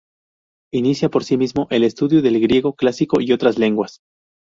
Inicia 0.73 1.09
por 1.09 1.23
sí 1.25 1.37
mismo 1.37 1.67
el 1.69 1.83
estudio 1.83 2.23
del 2.23 2.41
griego 2.41 2.73
clásico 2.73 3.21
y 3.21 3.33
otras 3.33 3.59
lenguas. 3.59 3.99